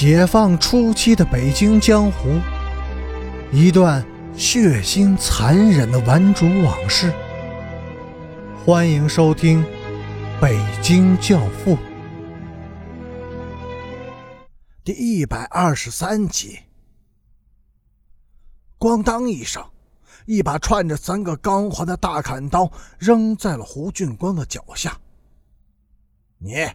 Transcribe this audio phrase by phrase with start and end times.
[0.00, 2.40] 解放初期的北京江湖，
[3.52, 4.02] 一段
[4.34, 7.12] 血腥残忍的顽主往事。
[8.64, 9.62] 欢迎收听
[10.40, 11.76] 《北京教父》
[14.82, 16.60] 第一百二十三集。
[18.78, 19.62] 咣当一声，
[20.24, 24.98] 一把串着三个钢环的大砍刀扔在了胡俊光的脚下。
[26.38, 26.66] 你，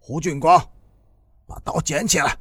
[0.00, 0.60] 胡俊光。
[1.46, 2.36] 把刀捡起来。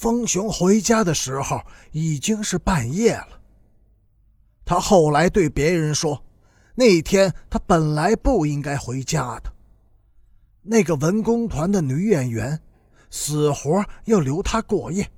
[0.00, 3.40] 风雄回家的时候已经是半夜了。
[4.64, 6.22] 他后来对别人说，
[6.76, 9.52] 那天他本来不应该回家的。
[10.62, 12.60] 那个文工团的女演员，
[13.10, 15.10] 死活要留他过夜。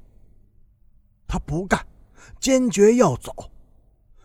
[1.28, 1.86] 他不干，
[2.38, 3.50] 坚决要走。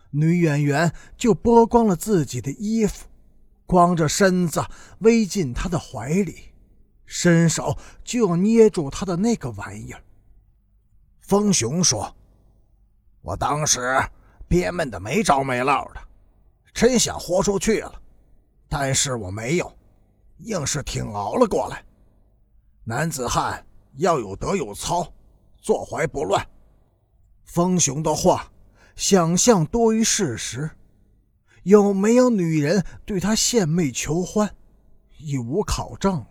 [0.08, 3.04] 女演员就剥光了自己的衣服，
[3.66, 4.64] 光着身子
[5.02, 6.36] 偎进他的怀里。
[7.04, 10.02] 伸手就要捏住他的那个玩意儿。
[11.26, 12.14] 风雄说
[13.20, 13.98] ：“我当时
[14.46, 16.00] 憋闷的没着没落的，
[16.72, 18.00] 真想豁出去了，
[18.68, 19.76] 但是我没有，
[20.38, 21.84] 硬是挺熬了过来。
[22.84, 23.66] 男子汉
[23.96, 25.12] 要有德有操，
[25.60, 26.46] 坐怀不乱。”
[27.44, 28.48] 风雄的话，
[28.94, 30.70] 想象多于事实。
[31.64, 34.48] 有没有女人对他献媚求欢，
[35.18, 36.24] 已无考证。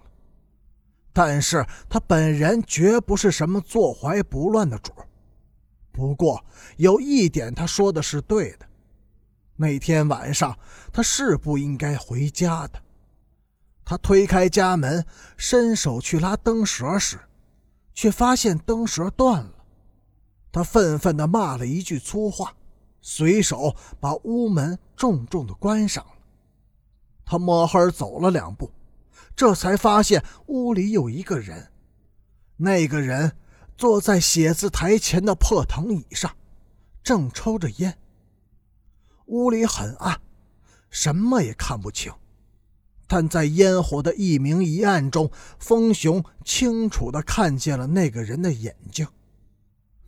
[1.16, 4.92] 但是他本人绝不是什么坐怀不乱的主
[5.94, 6.44] 不过
[6.76, 8.66] 有一点他说的是对的，
[9.56, 10.60] 那天晚上
[10.92, 12.82] 他是不应该回家的。
[13.86, 15.06] 他推开家门，
[15.38, 17.18] 伸手去拉灯绳时，
[17.94, 19.54] 却发现灯绳断了。
[20.52, 22.54] 他愤愤地骂了一句粗话，
[23.02, 26.12] 随手把屋门重重地关上了。
[27.24, 28.70] 他摸黑走了两步。
[29.36, 31.72] 这才发现屋里有一个人，
[32.58, 33.36] 那个人
[33.78, 36.36] 坐在写字台前的破藤椅上，
[37.04, 37.98] 正抽着烟。
[39.26, 40.22] 屋里很暗，
[40.90, 42.14] 什么也看不清，
[43.08, 49.08] 但在烟火的一明一暗中，风雄清楚地看见了那个人的眼睛，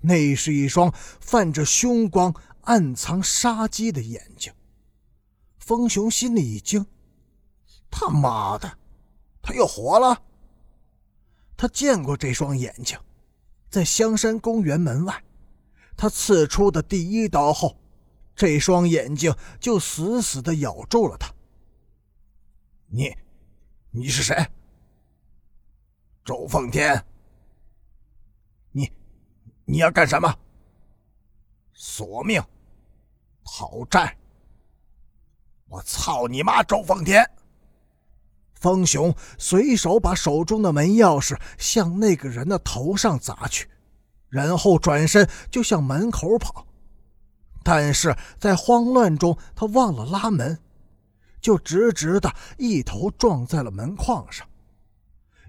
[0.01, 4.53] 那是一双泛着凶光、暗藏杀机的眼睛。
[5.57, 6.85] 风雄心里一惊
[7.91, 8.78] ：“他妈的！”
[9.47, 10.22] 他又活了。
[11.56, 13.00] 他见过这双眼睛，
[13.69, 15.24] 在香山公园门外，
[15.96, 17.80] 他刺出的第一刀后，
[18.35, 21.34] 这双眼睛就死死的咬住了他。
[22.88, 23.16] 你，
[23.90, 24.35] 你是谁？
[26.25, 27.02] 周奉天。
[28.72, 28.91] 你，
[29.64, 30.38] 你要干什么？
[31.72, 32.44] 索命，
[33.46, 34.18] 讨债。
[35.69, 37.25] 我操你妈，周奉天！
[38.59, 43.68] 风雄随手把手中的门钥匙向那个人的头上砸去，
[44.29, 46.66] 然后转身就向门口跑。
[47.63, 50.57] 但是在慌乱中，他忘了拉门，
[51.41, 54.47] 就直直的一头撞在了门框上，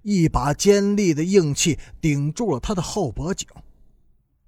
[0.03, 3.49] 一把尖利的硬器顶住了他的后脖颈，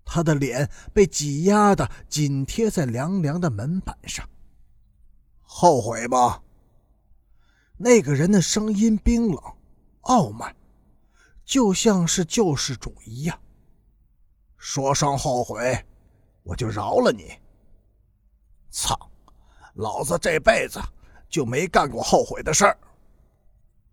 [0.04, 4.28] 他的脸被挤压的紧贴在凉凉的门板上。
[5.42, 6.40] 后悔吗？
[7.82, 9.42] 那个人的声音冰冷、
[10.02, 10.54] 傲慢，
[11.46, 13.40] 就像是救世主一样。
[14.58, 15.82] 说声后悔，
[16.42, 17.38] 我就饶了你。
[18.68, 19.10] 操，
[19.76, 20.78] 老子这辈子
[21.26, 22.76] 就没干过后悔的事儿。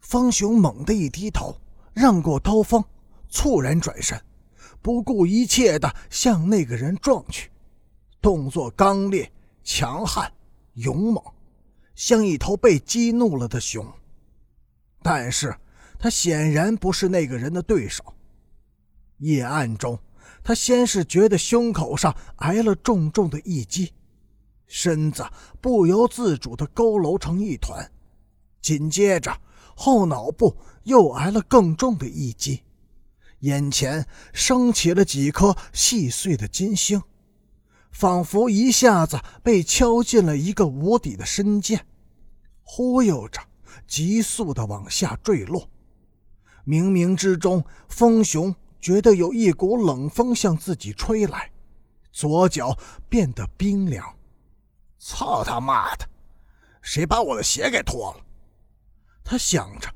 [0.02, 1.56] 方雄猛地一低头，
[1.94, 2.84] 让过刀锋，
[3.30, 4.22] 猝然转身，
[4.81, 7.50] 不顾一切的向那个人撞去，
[8.19, 9.31] 动作刚烈、
[9.64, 10.30] 强悍、
[10.74, 11.24] 勇猛。
[11.97, 13.91] 像一头被激怒了的熊，
[15.02, 15.58] 但是
[15.97, 18.13] 他显然不是那个人的对手。
[19.18, 20.00] 夜暗中，
[20.44, 23.94] 他先是觉得胸口上挨了重重的一击，
[24.68, 25.25] 身子
[25.59, 27.91] 不由自主地佝偻成一团，
[28.62, 29.36] 紧接着
[29.75, 32.62] 后脑部又挨了更重的一击，
[33.39, 37.01] 眼前升起了几颗细碎的金星。
[37.89, 41.83] 仿佛一下子被敲进了一个无底的深涧，
[42.69, 43.42] 忽悠着
[43.88, 45.69] 急速的往下坠落。
[46.66, 51.50] 冥冥之中，风雄觉得有一股冷风向自己吹来，
[52.12, 52.78] 左脚
[53.08, 54.06] 变得冰凉。
[55.00, 56.06] 操他妈的！
[56.81, 58.25] 谁把我的鞋给脱了？
[59.24, 59.90] 他想着，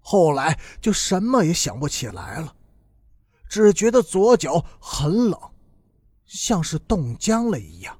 [0.00, 2.54] 后来就什么也想不起来了，
[3.48, 5.40] 只觉得左脚很冷。
[6.26, 7.98] 像是冻僵了一样。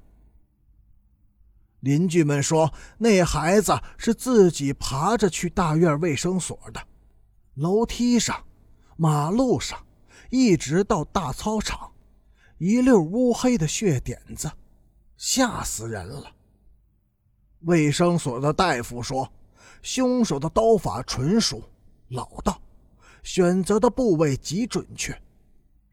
[1.81, 6.81] 邻居们说，那孩子是自己爬着去大院卫生所的。
[7.55, 8.43] 楼梯上，
[8.97, 9.77] 马路上，
[10.29, 11.91] 一直到大操场，
[12.57, 14.49] 一溜乌黑的血点子，
[15.17, 16.31] 吓死人了。
[17.61, 19.31] 卫生所的大夫说，
[19.81, 21.61] 凶手的刀法纯熟、
[22.09, 22.61] 老道，
[23.23, 25.19] 选择的部位极准确，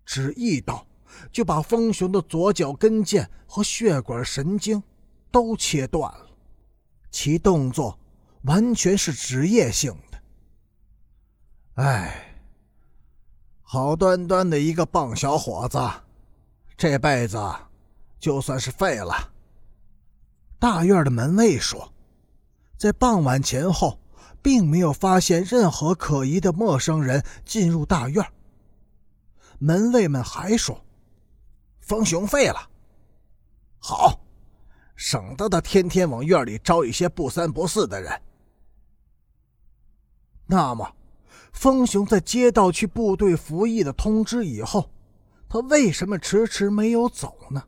[0.04, 0.86] 只一刀
[1.32, 4.82] 就把风雄的左脚跟腱和血管神经
[5.30, 6.26] 都切断了，
[7.10, 7.98] 其动作
[8.42, 10.18] 完全是职业性的。
[11.82, 12.34] 哎，
[13.62, 15.78] 好端端的一个棒小伙子，
[16.76, 17.38] 这辈子
[18.18, 19.32] 就算是废了。
[20.58, 21.92] 大院的门卫说，
[22.76, 24.00] 在傍晚前后，
[24.42, 28.24] 并没有发现任何可疑的陌生人进入大院。
[29.58, 30.84] 门卫们还说，
[31.80, 32.70] 风雄废了，
[33.78, 34.20] 好，
[34.98, 38.20] 省得他天天往院里招一些不三不四的人。
[40.44, 40.94] 那么。
[41.50, 44.92] 风雄在接到去部队服役的通知以后，
[45.48, 47.64] 他为什么迟迟没有走呢？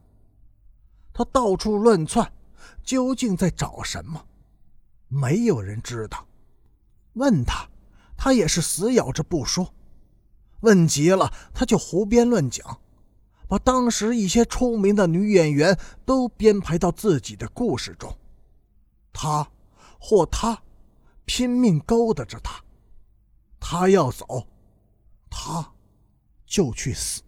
[1.13, 2.31] 他到处乱窜，
[2.85, 4.27] 究竟在找什么？
[5.09, 6.25] 没有人知道。
[7.15, 7.69] 问他，
[8.17, 9.75] 他也是死咬着不说。
[10.61, 12.81] 问急了，他就胡编乱讲，
[13.51, 15.77] 把当时一些出名的女演员
[16.07, 18.17] 都编排到自己的故事中。
[19.13, 19.51] 他
[19.99, 20.63] 或他，
[21.25, 22.63] 拼命勾搭着他。
[23.59, 24.47] 他要走，
[25.29, 25.73] 他
[26.47, 27.25] 就去死。